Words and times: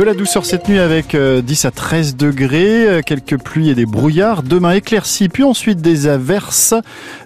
De 0.00 0.04
la 0.06 0.14
douceur 0.14 0.46
cette 0.46 0.66
nuit 0.66 0.78
avec 0.78 1.08
10 1.14 1.14
euh, 1.14 1.68
à 1.68 1.70
13 1.70 2.16
degrés, 2.16 2.88
euh, 2.88 3.02
quelques 3.04 3.36
pluies 3.38 3.68
et 3.68 3.74
des 3.74 3.84
brouillards. 3.84 4.42
Demain 4.42 4.70
éclairci, 4.70 5.28
puis 5.28 5.42
ensuite 5.42 5.82
des 5.82 6.06
averses, 6.06 6.72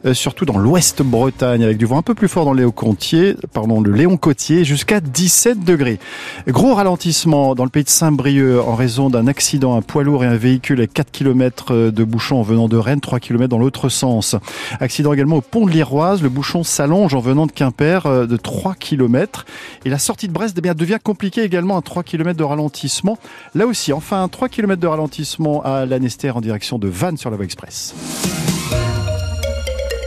euh, 0.05 0.13
surtout 0.13 0.45
dans 0.45 0.59
l'ouest 0.59 1.01
Bretagne, 1.01 1.63
avec 1.63 1.77
du 1.77 1.87
vent 1.87 1.99
un 1.99 2.03
peu 2.03 2.15
plus 2.15 2.27
fort 2.27 2.45
dans 2.45 2.71
pardon, 3.53 3.81
le 3.81 3.93
Léon 3.93 4.17
Côtier, 4.17 4.65
jusqu'à 4.65 4.99
17 4.99 5.63
degrés. 5.63 6.01
Gros 6.49 6.75
ralentissement 6.75 7.55
dans 7.55 7.63
le 7.63 7.71
pays 7.71 7.85
de 7.85 7.89
Saint-Brieuc 7.89 8.59
en 8.59 8.75
raison 8.75 9.09
d'un 9.09 9.29
accident, 9.29 9.77
un 9.77 9.83
poids 9.83 10.03
lourd 10.03 10.25
et 10.25 10.27
un 10.27 10.37
véhicule 10.37 10.81
à 10.81 10.89
4 10.89 11.13
km 11.13 11.91
de 11.93 12.05
bouchon 12.05 12.39
en 12.39 12.43
venant 12.43 12.67
de 12.67 12.77
Rennes, 12.77 13.01
3 13.01 13.21
km 13.21 13.49
dans 13.49 13.61
l'autre 13.61 13.89
sens. 13.89 14.35
Accident 14.81 15.13
également 15.13 15.37
au 15.37 15.43
pont 15.43 15.67
de 15.67 15.71
l'Iroise, 15.71 16.23
le 16.23 16.29
bouchon 16.29 16.65
s'allonge 16.65 17.15
en 17.15 17.21
venant 17.21 17.47
de 17.47 17.53
Quimper 17.53 18.27
de 18.27 18.37
3 18.37 18.75
km. 18.75 19.47
Et 19.85 19.91
la 19.91 20.01
sortie 20.01 20.27
de 20.27 20.33
Brest 20.33 20.59
eh 20.59 20.75
devient 20.75 20.99
compliquée 21.01 21.43
également 21.45 21.79
à 21.79 21.81
3 21.81 22.03
km 22.03 22.37
de 22.37 22.43
ralentissement. 22.43 22.64
Là 23.55 23.67
aussi, 23.67 23.93
enfin, 23.93 24.29
3 24.29 24.49
km 24.49 24.81
de 24.81 24.87
ralentissement 24.87 25.63
à 25.63 25.87
Lanester 25.87 26.31
en 26.31 26.41
direction 26.41 26.79
de 26.79 26.89
Vannes 26.89 27.17
sur 27.17 27.31
la 27.31 27.37
voie 27.37 27.45
express. 27.45 27.95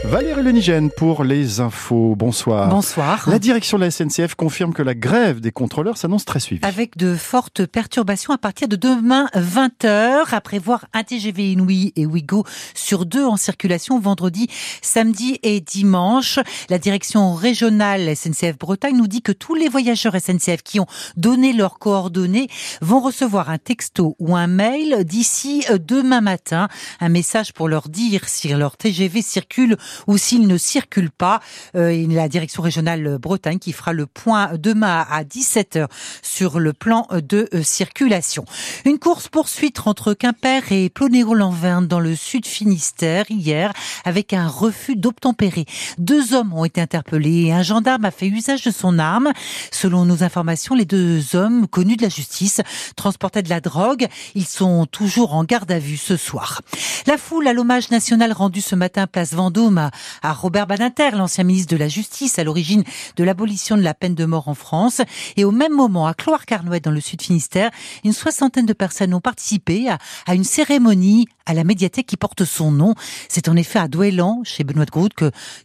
Valérie 0.04 0.42
Lenigène 0.42 0.90
pour 0.90 1.24
les 1.24 1.60
infos. 1.60 2.14
Bonsoir. 2.16 2.68
Bonsoir. 2.68 3.28
La 3.28 3.38
direction 3.38 3.78
de 3.78 3.84
la 3.84 3.90
SNCF 3.90 4.36
confirme 4.36 4.72
que 4.72 4.82
la 4.82 4.94
grève 4.94 5.40
des 5.40 5.50
contrôleurs 5.50 5.98
s'annonce 5.98 6.24
très 6.24 6.40
suivie. 6.40 6.64
Avec 6.64 6.96
de 6.96 7.16
fortes 7.16 7.66
perturbations 7.66 8.32
à 8.32 8.38
partir 8.38 8.68
de 8.68 8.76
demain 8.76 9.28
20h, 9.34 10.32
à 10.32 10.40
prévoir 10.40 10.86
un 10.92 11.02
TGV 11.02 11.52
Inouï 11.52 11.92
et 11.96 12.06
Ouigo 12.06 12.44
sur 12.74 13.06
deux 13.06 13.24
en 13.24 13.36
circulation 13.36 13.98
vendredi, 13.98 14.46
samedi 14.82 15.40
et 15.42 15.60
dimanche. 15.60 16.38
La 16.70 16.78
direction 16.78 17.34
régionale 17.34 18.16
SNCF 18.16 18.56
Bretagne 18.56 18.96
nous 18.96 19.08
dit 19.08 19.22
que 19.22 19.32
tous 19.32 19.56
les 19.56 19.68
voyageurs 19.68 20.14
SNCF 20.16 20.62
qui 20.62 20.80
ont 20.80 20.86
donné 21.16 21.52
leurs 21.52 21.78
coordonnées 21.78 22.48
vont 22.80 23.00
recevoir 23.00 23.50
un 23.50 23.58
texto 23.58 24.14
ou 24.20 24.36
un 24.36 24.46
mail 24.46 25.04
d'ici 25.04 25.64
demain 25.86 26.20
matin. 26.20 26.68
Un 27.00 27.08
message 27.08 27.52
pour 27.52 27.68
leur 27.68 27.88
dire 27.88 28.28
si 28.28 28.48
leur 28.48 28.76
TGV 28.76 29.22
circule 29.22 29.76
ou 30.06 30.18
s'il 30.18 30.46
ne 30.46 30.56
circule 30.56 31.10
pas. 31.10 31.40
Euh, 31.74 32.06
la 32.08 32.28
direction 32.28 32.62
régionale 32.62 33.18
Bretagne 33.18 33.58
qui 33.58 33.72
fera 33.72 33.92
le 33.92 34.06
point 34.06 34.52
demain 34.54 35.06
à 35.10 35.24
17h 35.24 35.86
sur 36.22 36.60
le 36.60 36.72
plan 36.72 37.06
de 37.10 37.48
euh, 37.54 37.62
circulation. 37.62 38.44
Une 38.84 38.98
course 38.98 39.28
poursuite 39.28 39.80
entre 39.86 40.14
Quimper 40.14 40.72
et 40.72 40.88
Plonéo-Lanverne 40.88 41.86
dans 41.86 42.00
le 42.00 42.14
sud 42.14 42.46
Finistère 42.46 43.24
hier 43.30 43.72
avec 44.04 44.32
un 44.32 44.48
refus 44.48 44.96
d'obtempérer. 44.96 45.66
Deux 45.98 46.34
hommes 46.34 46.52
ont 46.52 46.64
été 46.64 46.80
interpellés 46.80 47.46
et 47.46 47.52
un 47.52 47.62
gendarme 47.62 48.04
a 48.04 48.10
fait 48.10 48.26
usage 48.26 48.62
de 48.62 48.70
son 48.70 48.98
arme. 48.98 49.32
Selon 49.70 50.04
nos 50.04 50.22
informations, 50.22 50.74
les 50.74 50.84
deux 50.84 51.36
hommes 51.36 51.66
connus 51.66 51.96
de 51.96 52.02
la 52.02 52.08
justice 52.08 52.60
transportaient 52.96 53.42
de 53.42 53.48
la 53.48 53.60
drogue. 53.60 54.06
Ils 54.34 54.46
sont 54.46 54.86
toujours 54.86 55.34
en 55.34 55.44
garde 55.44 55.70
à 55.70 55.78
vue 55.78 55.96
ce 55.96 56.16
soir. 56.16 56.62
La 57.06 57.18
foule 57.18 57.48
à 57.48 57.52
l'hommage 57.52 57.90
national 57.90 58.32
rendu 58.32 58.60
ce 58.60 58.74
matin 58.74 59.06
place 59.06 59.32
Vendôme 59.32 59.77
à, 59.78 60.32
Robert 60.32 60.66
Badinter, 60.66 61.10
l'ancien 61.12 61.44
ministre 61.44 61.72
de 61.72 61.78
la 61.78 61.88
Justice, 61.88 62.38
à 62.38 62.44
l'origine 62.44 62.84
de 63.16 63.24
l'abolition 63.24 63.76
de 63.76 63.82
la 63.82 63.94
peine 63.94 64.14
de 64.14 64.24
mort 64.24 64.48
en 64.48 64.54
France. 64.54 65.00
Et 65.36 65.44
au 65.44 65.50
même 65.50 65.72
moment, 65.72 66.06
à 66.06 66.14
Cloire-Carnouët, 66.14 66.84
dans 66.84 66.90
le 66.90 67.00
sud 67.00 67.22
Finistère, 67.22 67.70
une 68.04 68.12
soixantaine 68.12 68.66
de 68.66 68.72
personnes 68.72 69.14
ont 69.14 69.20
participé 69.20 69.88
à, 70.26 70.34
une 70.34 70.44
cérémonie 70.44 71.26
à 71.46 71.54
la 71.54 71.64
médiathèque 71.64 72.06
qui 72.06 72.16
porte 72.16 72.44
son 72.44 72.70
nom. 72.70 72.94
C'est 73.28 73.48
en 73.48 73.56
effet 73.56 73.78
à 73.78 73.88
Douélan, 73.88 74.42
chez 74.44 74.64
Benoît 74.64 74.84
de 74.84 74.90
Groot, 74.90 75.12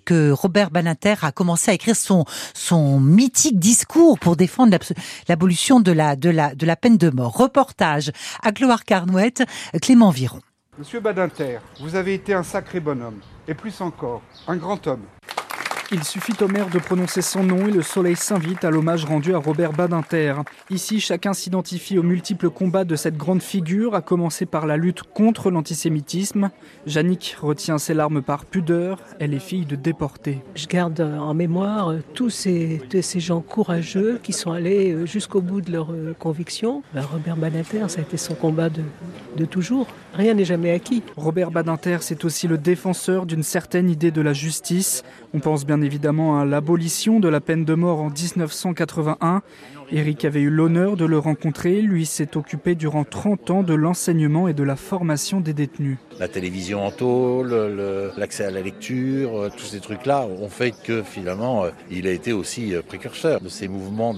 que, 0.06 0.32
Robert 0.32 0.72
Badinter 0.72 1.16
a 1.22 1.32
commencé 1.32 1.72
à 1.72 1.74
écrire 1.74 1.96
son, 1.96 2.26
son 2.54 3.00
mythique 3.00 3.60
discours 3.60 4.20
pour 4.20 4.36
défendre 4.36 4.78
l'abolition 5.28 5.80
de 5.80 5.92
la, 5.92 6.16
de, 6.16 6.30
la, 6.30 6.56
de 6.56 6.66
la 6.66 6.76
peine 6.76 6.98
de 6.98 7.10
mort. 7.10 7.36
Reportage 7.36 8.12
à 8.42 8.52
Cloire-Carnouët, 8.52 9.44
Clément 9.82 10.10
Viron. 10.10 10.40
Monsieur 10.78 11.00
Badinter, 11.00 11.60
vous 11.80 11.96
avez 11.96 12.16
été 12.16 12.34
un 12.34 12.42
sacré 12.42 12.80
bonhomme, 12.80 13.20
et 13.48 13.54
plus 13.54 13.82
encore, 13.82 14.22
un 14.48 14.56
grand 14.56 14.88
homme. 14.88 15.06
Il 15.92 16.04
suffit 16.04 16.34
au 16.42 16.48
maire 16.48 16.70
de 16.70 16.80
prononcer 16.80 17.22
son 17.22 17.44
nom 17.44 17.68
et 17.68 17.72
le 17.72 17.82
soleil 17.82 18.16
s'invite 18.16 18.64
à 18.64 18.72
l'hommage 18.72 19.06
rendu 19.06 19.36
à 19.36 19.38
Robert 19.38 19.74
Badinter. 19.74 20.36
Ici, 20.70 21.00
chacun 21.00 21.34
s'identifie 21.34 22.00
aux 22.00 22.04
multiples 22.04 22.50
combats 22.50 22.84
de 22.84 22.96
cette 22.96 23.16
grande 23.16 23.44
figure, 23.44 23.94
à 23.94 24.02
commencer 24.02 24.46
par 24.46 24.66
la 24.66 24.78
lutte 24.78 25.04
contre 25.04 25.52
l'antisémitisme. 25.52 26.50
Jannick 26.88 27.38
retient 27.40 27.78
ses 27.78 27.94
larmes 27.94 28.22
par 28.22 28.46
pudeur, 28.46 29.00
elle 29.20 29.34
est 29.34 29.40
fille 29.40 29.66
de 29.66 29.76
déportés. 29.76 30.42
Je 30.56 30.68
garde 30.68 31.00
en 31.02 31.34
mémoire 31.34 31.94
tous 32.14 32.30
ces, 32.30 32.82
ces 33.02 33.20
gens 33.20 33.42
courageux 33.42 34.20
qui 34.24 34.34
sont 34.34 34.52
allés 34.52 35.06
jusqu'au 35.06 35.42
bout 35.42 35.62
de 35.62 35.72
leurs 35.72 35.94
convictions. 36.18 36.82
Ben, 36.94 37.02
Robert 37.02 37.38
Badinter, 37.38 37.86
ça 37.90 38.00
a 38.00 38.02
été 38.02 38.18
son 38.18 38.34
combat 38.34 38.70
de, 38.70 38.82
de 39.38 39.46
toujours. 39.46 39.88
Rien 40.14 40.34
n'est 40.34 40.46
jamais 40.46 40.72
acquis. 40.72 41.04
Robert 41.18 41.52
Badinter, 41.52 41.98
c'est 42.02 42.26
aussi 42.26 42.48
le 42.48 42.58
défenseur 42.58 43.26
d'une 43.26 43.44
certaine 43.44 43.90
idée 43.90 44.12
de 44.12 44.22
la 44.22 44.34
justice. 44.34 45.04
On 45.34 45.40
pense 45.40 45.66
bien 45.66 45.82
évidemment 45.84 46.40
à 46.40 46.46
l'abolition 46.46 47.20
de 47.20 47.30
la 47.30 47.42
peine 47.42 47.66
de 47.66 47.74
mort 47.74 48.00
en 48.00 48.10
1981 48.10 49.42
Eric 49.96 50.26
avait 50.26 50.42
eu 50.42 50.50
l'honneur 50.50 50.98
de 50.98 51.06
le 51.06 51.20
rencontrer. 51.20 51.82
Lui 51.82 52.08
s'est 52.08 52.36
occupé 52.36 52.74
durant 52.74 53.04
30 53.04 53.52
ans 53.52 53.64
de 53.64 53.76
l'enseignement 53.76 54.48
et 54.48 54.54
de 54.54 54.64
la 54.64 54.76
formation 54.76 55.40
des 55.40 55.54
détenus. 55.54 55.98
La 56.20 56.28
télévision 56.28 56.84
en 56.84 56.92
tôle, 56.92 57.54
l'accès 58.18 58.46
à 58.46 58.52
la 58.52 58.62
lecture, 58.62 59.38
euh, 59.38 59.50
tous 59.56 59.66
ces 59.66 59.80
trucs-là 59.80 60.26
ont 60.26 60.50
fait 60.50 60.74
que 60.84 61.04
finalement, 61.04 61.66
euh, 61.66 61.70
il 61.92 62.08
a 62.08 62.12
été 62.12 62.34
aussi 62.34 62.74
euh, 62.74 62.82
précurseur 62.82 63.42
de 63.42 63.50
ces 63.50 63.68
mouvements 63.68 64.16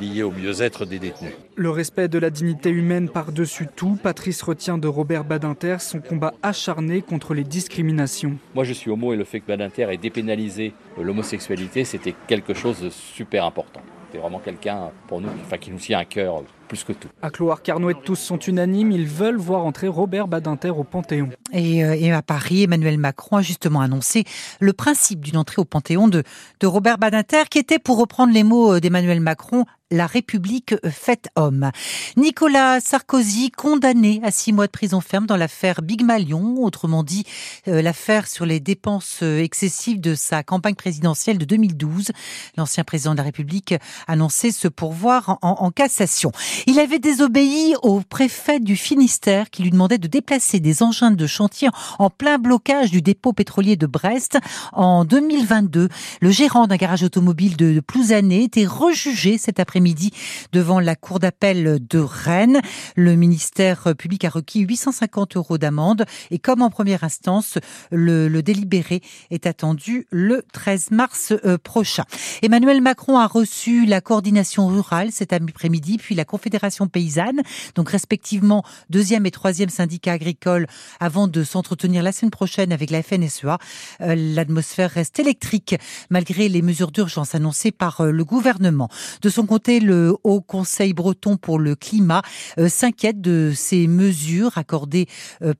liés 0.00 0.22
au 0.22 0.30
mieux-être 0.30 0.84
des 0.86 0.98
détenus. 0.98 1.32
Le 1.56 1.70
respect 1.70 2.08
de 2.08 2.18
la 2.18 2.30
dignité 2.30 2.70
humaine 2.70 3.08
par-dessus 3.08 3.66
tout, 3.74 3.98
Patrice 4.02 4.42
retient 4.42 4.78
de 4.78 4.88
Robert 4.88 5.24
Badinter 5.24 5.76
son 5.80 6.00
combat 6.00 6.32
acharné 6.42 7.02
contre 7.02 7.34
les 7.34 7.44
discriminations. 7.44 8.36
Moi 8.54 8.64
je 8.64 8.72
suis 8.72 8.90
homo 8.90 9.12
et 9.12 9.16
le 9.16 9.24
fait 9.24 9.40
que 9.40 9.46
Badinter 9.46 9.88
ait 9.90 9.98
dépénalisé 9.98 10.49
l'homosexualité, 10.98 11.84
c'était 11.84 12.14
quelque 12.26 12.54
chose 12.54 12.80
de 12.80 12.90
super 12.90 13.44
important. 13.44 13.80
C'est 14.12 14.18
vraiment 14.18 14.40
quelqu'un 14.40 14.90
pour 15.06 15.20
nous, 15.20 15.28
enfin, 15.44 15.58
qui 15.58 15.70
nous 15.70 15.78
tient 15.78 15.98
à 15.98 16.04
cœur 16.04 16.42
plus 16.70 16.84
que 16.84 16.92
tout. 16.92 17.08
À 17.20 17.30
Cloire-Carnouët, 17.30 17.98
tous 18.04 18.14
sont 18.14 18.38
unanimes. 18.38 18.92
Ils 18.92 19.08
veulent 19.08 19.36
voir 19.36 19.66
entrer 19.66 19.88
Robert 19.88 20.28
Badinter 20.28 20.70
au 20.70 20.84
Panthéon. 20.84 21.28
Et, 21.52 21.84
euh, 21.84 22.16
à 22.16 22.22
Paris, 22.22 22.62
Emmanuel 22.62 22.96
Macron 22.96 23.38
a 23.38 23.42
justement 23.42 23.80
annoncé 23.80 24.24
le 24.60 24.72
principe 24.72 25.20
d'une 25.20 25.36
entrée 25.36 25.60
au 25.60 25.64
Panthéon 25.64 26.06
de, 26.06 26.22
de 26.60 26.66
Robert 26.68 26.98
Badinter, 26.98 27.48
qui 27.50 27.58
était, 27.58 27.80
pour 27.80 27.98
reprendre 27.98 28.32
les 28.32 28.44
mots 28.44 28.74
euh, 28.74 28.80
d'Emmanuel 28.80 29.20
Macron, 29.20 29.64
la 29.92 30.06
République 30.06 30.76
faite 30.88 31.28
homme. 31.34 31.72
Nicolas 32.16 32.78
Sarkozy 32.80 33.50
condamné 33.50 34.20
à 34.22 34.30
six 34.30 34.52
mois 34.52 34.66
de 34.66 34.70
prison 34.70 35.00
ferme 35.00 35.26
dans 35.26 35.36
l'affaire 35.36 35.82
Big 35.82 36.04
Malion, 36.04 36.62
autrement 36.62 37.02
dit 37.02 37.24
euh, 37.66 37.82
l'affaire 37.82 38.28
sur 38.28 38.46
les 38.46 38.60
dépenses 38.60 39.22
excessives 39.22 40.00
de 40.00 40.14
sa 40.14 40.44
campagne 40.44 40.76
présidentielle 40.76 41.38
de 41.38 41.44
2012. 41.44 42.12
L'ancien 42.56 42.84
président 42.84 43.12
de 43.12 43.16
la 43.16 43.24
République 43.24 43.74
annonçait 44.06 44.52
se 44.52 44.68
pourvoir 44.68 45.38
en, 45.42 45.56
en, 45.58 45.70
cassation. 45.72 46.30
Il 46.66 46.78
avait 46.78 46.98
désobéi 46.98 47.74
au 47.82 48.00
préfet 48.00 48.60
du 48.60 48.76
Finistère 48.76 49.50
qui 49.50 49.62
lui 49.62 49.70
demandait 49.70 49.98
de 49.98 50.08
déplacer 50.08 50.60
des 50.60 50.82
engins 50.82 51.10
de 51.10 51.26
chantier 51.26 51.68
en 51.98 52.10
plein 52.10 52.38
blocage 52.38 52.90
du 52.90 53.02
dépôt 53.02 53.32
pétrolier 53.32 53.76
de 53.76 53.86
Brest 53.86 54.38
en 54.72 55.04
2022. 55.04 55.88
Le 56.20 56.30
gérant 56.30 56.66
d'un 56.66 56.76
garage 56.76 57.02
automobile 57.02 57.56
de 57.56 57.80
Plouzané 57.80 58.44
était 58.44 58.66
rejugé 58.66 59.38
cet 59.38 59.60
après 59.60 59.80
midi 59.80 60.10
devant 60.52 60.80
la 60.80 60.96
cour 60.96 61.18
d'appel 61.18 61.78
de 61.88 61.98
Rennes. 61.98 62.60
Le 62.96 63.14
ministère 63.16 63.94
public 63.96 64.24
a 64.24 64.30
requis 64.30 64.60
850 64.60 65.36
euros 65.36 65.58
d'amende 65.58 66.04
et 66.30 66.38
comme 66.38 66.62
en 66.62 66.70
première 66.70 67.04
instance, 67.04 67.58
le, 67.90 68.28
le, 68.28 68.42
délibéré 68.42 69.02
est 69.30 69.46
attendu 69.46 70.06
le 70.10 70.42
13 70.52 70.90
mars 70.90 71.32
euh, 71.44 71.58
prochain. 71.58 72.04
Emmanuel 72.42 72.80
Macron 72.80 73.18
a 73.18 73.26
reçu 73.26 73.86
la 73.86 74.00
coordination 74.00 74.66
rurale 74.66 75.12
cet 75.12 75.32
après-midi, 75.32 75.98
puis 75.98 76.14
la 76.14 76.24
Confédération 76.50 76.88
paysanne, 76.88 77.42
donc 77.76 77.90
respectivement 77.90 78.64
deuxième 78.88 79.24
et 79.24 79.30
troisième 79.30 79.68
syndicat 79.68 80.14
agricole, 80.14 80.66
avant 80.98 81.28
de 81.28 81.44
s'entretenir 81.44 82.02
la 82.02 82.10
semaine 82.10 82.32
prochaine 82.32 82.72
avec 82.72 82.90
la 82.90 83.04
FNSEA. 83.04 83.58
Euh, 84.00 84.16
l'atmosphère 84.16 84.90
reste 84.90 85.20
électrique 85.20 85.76
malgré 86.10 86.48
les 86.48 86.60
mesures 86.60 86.90
d'urgence 86.90 87.36
annoncées 87.36 87.70
par 87.70 88.00
euh, 88.00 88.10
le 88.10 88.24
gouvernement. 88.24 88.88
De 89.22 89.28
son 89.28 89.46
côté, 89.46 89.78
le 89.78 90.16
Haut 90.24 90.40
Conseil 90.40 90.92
breton 90.92 91.36
pour 91.36 91.60
le 91.60 91.76
climat 91.76 92.22
euh, 92.58 92.68
s'inquiète 92.68 93.20
de 93.20 93.52
ces 93.54 93.86
mesures 93.86 94.58
accordées 94.58 95.06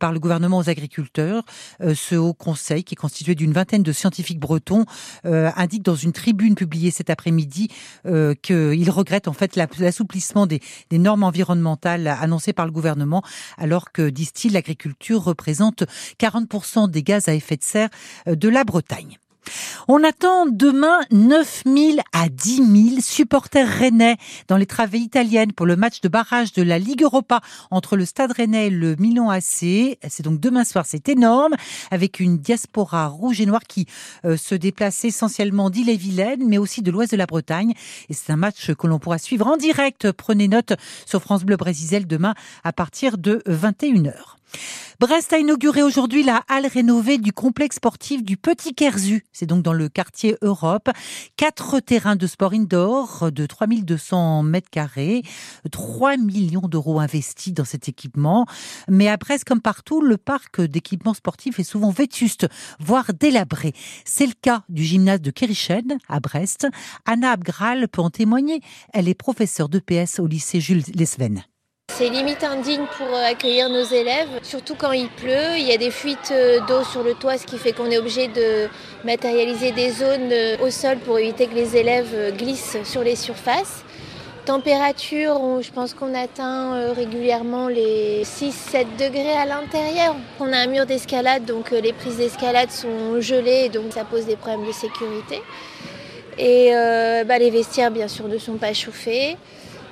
par 0.00 0.12
le 0.12 0.19
gouvernement 0.19 0.58
aux 0.58 0.69
agriculteurs. 0.70 1.44
Ce 1.81 2.16
Haut 2.16 2.34
Conseil, 2.34 2.82
qui 2.82 2.94
est 2.94 2.96
constitué 2.96 3.36
d'une 3.36 3.52
vingtaine 3.52 3.82
de 3.82 3.93
scientifiques 3.93 4.40
bretons, 4.40 4.84
indique 5.25 5.82
dans 5.82 5.94
une 5.94 6.12
tribune 6.12 6.54
publiée 6.54 6.90
cet 6.90 7.10
après-midi 7.10 7.69
qu'il 8.04 8.90
regrette 8.90 9.28
en 9.28 9.32
fait 9.32 9.56
l'assouplissement 9.56 10.46
des, 10.46 10.60
des 10.88 10.99
normes 10.99 11.23
environnementales 11.23 12.06
annoncées 12.06 12.53
par 12.53 12.67
le 12.67 12.73
gouvernement, 12.73 13.23
alors 13.59 13.93
que, 13.93 14.09
disent-ils, 14.09 14.53
l'agriculture 14.53 15.23
représente 15.23 15.85
40% 16.19 16.91
des 16.91 17.03
gaz 17.03 17.29
à 17.29 17.35
effet 17.35 17.56
de 17.56 17.62
serre 17.62 17.91
de 18.27 18.49
la 18.49 18.65
Bretagne. 18.65 19.19
On 19.88 20.04
attend 20.04 20.46
demain 20.46 21.00
9000 21.10 22.00
à 22.12 22.28
10 22.28 22.56
000 22.90 23.00
supporters 23.00 23.69
rennais 23.69 24.16
dans 24.48 24.56
les 24.56 24.66
travées 24.66 24.98
italiennes 24.98 25.52
pour 25.52 25.66
le 25.66 25.76
match 25.76 26.00
de 26.00 26.08
barrage 26.08 26.52
de 26.52 26.62
la 26.62 26.78
Ligue 26.78 27.02
Europa 27.02 27.40
entre 27.70 27.96
le 27.96 28.04
Stade 28.04 28.32
Rennais 28.32 28.69
et 28.69 28.70
le 28.70 28.96
Milan 28.96 29.31
AC. 29.31 29.98
C'est 30.08 30.22
donc 30.22 30.40
demain 30.40 30.64
soir, 30.64 30.84
c'est 30.87 31.08
énorme, 31.08 31.54
avec 31.90 32.20
une 32.20 32.38
diaspora 32.38 33.06
rouge 33.08 33.40
et 33.40 33.46
noire 33.46 33.62
qui 33.66 33.87
euh, 34.25 34.37
se 34.37 34.54
déplace 34.54 35.04
essentiellement 35.04 35.70
d'Ille-et-Vilaine, 35.70 36.46
mais 36.46 36.58
aussi 36.58 36.82
de 36.82 36.90
l'ouest 36.90 37.12
de 37.12 37.16
la 37.16 37.26
Bretagne. 37.26 37.75
Et 38.08 38.14
c'est 38.14 38.32
un 38.32 38.36
match 38.36 38.72
que 38.75 38.86
l'on 38.86 38.98
pourra 38.98 39.19
suivre 39.19 39.46
en 39.46 39.56
direct. 39.56 40.12
Prenez 40.12 40.48
note 40.48 40.72
sur 41.06 41.20
France 41.20 41.44
Bleu 41.44 41.56
Brésil 41.56 42.06
demain 42.06 42.34
à 42.64 42.72
partir 42.72 43.19
de 43.19 43.43
21h. 43.46 44.39
Brest 45.00 45.32
a 45.32 45.38
inauguré 45.38 45.82
aujourd'hui 45.82 46.23
la 46.23 46.43
halle 46.49 46.67
rénovée 46.67 47.17
du 47.17 47.32
complexe 47.32 47.76
sportif 47.76 48.23
du 48.23 48.37
Petit 48.37 48.75
Kerzu. 48.75 49.25
C'est 49.32 49.47
donc 49.47 49.62
dans 49.62 49.73
le 49.73 49.88
quartier 49.88 50.37
Europe. 50.43 50.91
Quatre 51.37 51.81
terrains 51.81 52.17
de 52.17 52.26
sport 52.26 52.52
indoor 52.52 53.32
de 53.32 53.47
3200 53.47 54.43
mètres 54.43 54.69
carrés. 54.70 55.23
3 55.73 56.19
millions 56.19 56.69
d'euros 56.69 57.00
investis 57.00 57.55
dans 57.55 57.64
cet 57.64 57.88
équipement. 57.88 58.44
Mais 58.88 59.08
à 59.08 59.17
Brest, 59.17 59.44
comme 59.44 59.62
partout, 59.62 60.02
le 60.02 60.19
parc 60.19 60.61
d'équipements 60.61 61.14
sportifs 61.14 61.58
est 61.58 61.64
souvent 61.64 61.91
vétuste, 61.91 62.46
voire 62.79 63.14
délabré. 63.14 63.73
C'est 64.05 64.26
le 64.26 64.35
cas 64.41 64.64
du 64.69 64.85
gymnase 64.85 65.23
de 65.23 65.31
Kerichen 65.31 65.96
à 66.11 66.20
Brest. 66.20 66.67
Anna 67.06 67.31
Abgral 67.31 67.88
peut 67.88 68.03
en 68.03 68.11
témoigner. 68.11 68.61
Elle 68.93 69.08
est 69.08 69.14
professeure 69.14 69.70
d'EPS 69.70 70.19
au 70.19 70.26
lycée 70.26 70.61
Jules 70.61 70.85
Lesven. 70.94 71.43
C'est 71.96 72.08
limite 72.08 72.44
indigne 72.44 72.87
pour 72.96 73.08
euh, 73.08 73.31
accueillir 73.31 73.69
nos 73.69 73.82
élèves, 73.82 74.28
surtout 74.42 74.75
quand 74.75 74.92
il 74.92 75.08
pleut. 75.08 75.58
Il 75.58 75.66
y 75.66 75.72
a 75.72 75.76
des 75.76 75.90
fuites 75.90 76.31
euh, 76.31 76.60
d'eau 76.66 76.82
sur 76.84 77.02
le 77.02 77.14
toit, 77.14 77.37
ce 77.37 77.44
qui 77.44 77.58
fait 77.58 77.72
qu'on 77.72 77.90
est 77.90 77.98
obligé 77.98 78.28
de 78.28 78.69
matérialiser 79.04 79.72
des 79.72 79.90
zones 79.90 80.32
euh, 80.32 80.56
au 80.62 80.70
sol 80.70 80.98
pour 80.98 81.19
éviter 81.19 81.46
que 81.46 81.54
les 81.54 81.76
élèves 81.76 82.34
glissent 82.37 82.78
sur 82.84 83.02
les 83.02 83.16
surfaces. 83.16 83.84
Température, 84.46 85.60
je 85.60 85.70
pense 85.70 85.92
qu'on 85.92 86.14
atteint 86.14 86.92
régulièrement 86.94 87.69
les 87.69 88.22
6-7 88.25 88.86
degrés 88.98 89.36
à 89.36 89.44
l'intérieur. 89.44 90.16
On 90.38 90.50
a 90.52 90.56
un 90.56 90.66
mur 90.66 90.86
d'escalade, 90.86 91.44
donc 91.44 91.70
les 91.70 91.93
prises 91.93 92.16
d'escalade 92.16 92.70
sont 92.70 93.20
gelées, 93.20 93.69
donc 93.69 93.93
ça 93.93 94.04
pose 94.04 94.25
des 94.25 94.36
problèmes 94.36 94.66
de 94.66 94.72
sécurité. 94.72 95.43
Et 96.38 96.72
bah, 97.26 97.38
les 97.38 97.50
vestiaires, 97.50 97.90
bien 97.90 98.08
sûr, 98.08 98.28
ne 98.28 98.38
sont 98.38 98.56
pas 98.56 98.72
chauffés 98.72 99.36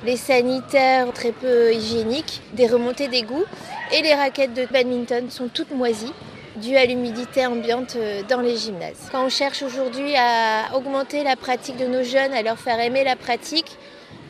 les 0.05 0.17
sanitaires 0.17 1.13
très 1.13 1.33
peu 1.33 1.73
hygiéniques, 1.73 2.41
des 2.53 2.67
remontées 2.67 3.09
d'égouts 3.09 3.45
et 3.93 4.03
les 4.03 4.15
raquettes 4.15 4.55
de 4.55 4.67
badminton 4.67 5.31
sont 5.31 5.49
toutes 5.49 5.73
moisies 5.73 6.13
dues 6.57 6.77
à 6.77 6.85
l'humidité 6.85 7.47
ambiante 7.47 7.97
euh, 7.97 8.23
dans 8.29 8.41
les 8.41 8.57
gymnases. 8.57 9.09
Quand 9.13 9.25
on 9.25 9.29
cherche 9.29 9.63
aujourd'hui 9.63 10.15
à 10.17 10.75
augmenter 10.77 11.23
la 11.23 11.37
pratique 11.37 11.77
de 11.77 11.87
nos 11.87 12.03
jeunes, 12.03 12.33
à 12.33 12.43
leur 12.43 12.59
faire 12.59 12.81
aimer 12.81 13.05
la 13.05 13.17
pratique, 13.17 13.77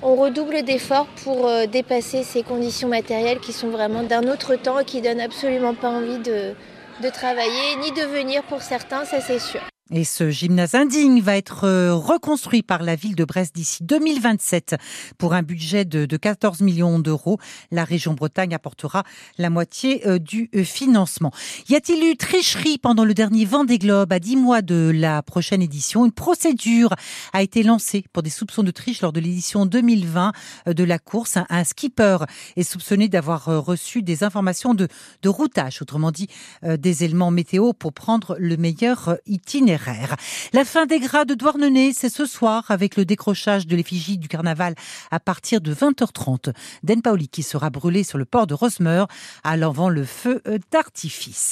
on 0.03 0.15
redouble 0.15 0.63
d'efforts 0.63 1.09
pour 1.25 1.47
euh, 1.47 1.67
dépasser 1.67 2.23
ces 2.23 2.43
conditions 2.43 2.89
matérielles 2.89 3.41
qui 3.41 3.53
sont 3.53 3.69
vraiment 3.69 4.03
d'un 4.03 4.29
autre 4.29 4.57
temps 4.57 4.79
et 4.79 4.85
qui 4.85 5.01
donnent 5.01 5.21
absolument 5.21 5.75
pas 5.75 5.89
envie 5.89 6.19
de, 6.19 6.55
de 7.03 7.09
travailler 7.09 7.77
ni 7.81 7.93
de 7.93 8.07
venir 8.07 8.43
pour 8.45 8.63
certains, 8.63 9.05
ça 9.05 9.21
c'est 9.21 9.41
sûr. 9.41 9.61
Et 9.91 10.05
ce 10.05 10.29
gymnase 10.29 10.75
indigne 10.75 11.23
va 11.23 11.39
être 11.39 11.65
euh, 11.65 11.95
reconstruit 11.95 12.63
par 12.63 12.83
la 12.83 12.95
ville 12.95 13.15
de 13.15 13.25
Brest 13.25 13.55
d'ici 13.55 13.83
2027 13.85 14.77
pour 15.17 15.33
un 15.33 15.43
budget 15.43 15.87
de, 15.87 16.05
14 16.15 16.61
millions 16.61 16.99
d'euros. 16.99 17.39
La 17.71 17.85
région 17.85 18.13
Bretagne 18.13 18.55
apportera 18.55 19.05
la 19.39 19.49
moitié 19.49 20.07
euh, 20.07 20.19
du 20.19 20.51
euh, 20.55 20.63
financement. 20.63 21.33
Y 21.71 21.77
a-t-il 21.77 22.05
eu 22.05 22.17
tricherie 22.19 22.77
pendant 22.77 23.07
le 23.07 23.15
dernier 23.15 23.47
Vendée 23.47 23.79
Globe 23.79 24.13
à 24.13 24.19
10 24.19 24.37
mois 24.37 24.61
de 24.61 24.93
la 24.95 25.23
prochaine 25.23 25.63
édition? 25.63 26.05
Une 26.05 26.13
procédure 26.13 26.95
a 27.33 27.43
été 27.43 27.63
lancée 27.63 28.05
pour 28.13 28.23
des 28.23 28.29
soupçons 28.29 28.65
de 28.65 28.71
triche 28.71 29.01
lors 29.01 29.15
de 29.15 29.21
l'édition 29.21 29.65
2020 29.65 30.33
de 30.67 30.85
la 30.85 30.99
course. 30.99 31.39
Un 31.49 31.65
skipper 31.65 32.19
est 32.57 32.63
soupçonné 32.63 33.09
d'avoir 33.09 33.47
reçu 33.65 34.03
des 34.03 34.23
informations 34.23 34.75
de, 34.75 34.87
de 35.23 35.29
routage, 35.31 35.81
autrement 35.81 36.11
dit 36.11 36.29
des 36.63 37.05
éléments 37.05 37.31
météo 37.31 37.73
pour 37.73 37.95
prendre 37.95 38.37
le 38.39 38.57
meilleur 38.59 39.17
itinéraire. 39.27 39.78
La 40.53 40.65
fin 40.65 40.87
des 40.87 41.01
gras 41.01 41.25
de 41.25 41.35
Douarnenez, 41.35 41.93
c'est 41.93 42.09
ce 42.09 42.27
soir 42.27 42.65
avec 42.71 42.97
le 42.97 43.05
décrochage 43.05 43.67
de 43.67 43.77
l'effigie 43.77 44.19
du 44.19 44.29
carnaval 44.29 44.75
à 45.11 45.21
partir 45.21 45.61
de 45.61 45.75
20h30. 45.75 46.53
Den 46.83 47.03
Paoli 47.03 47.29
qui 47.29 47.43
sera 47.43 47.71
brûlé 47.71 48.05
sur 48.05 48.19
le 48.19 48.25
port 48.25 48.47
de 48.47 48.55
Rosmer 48.55 49.05
à 49.45 49.57
l'envant 49.57 49.89
le 49.89 50.05
feu 50.05 50.43
d'artifice. 50.71 51.47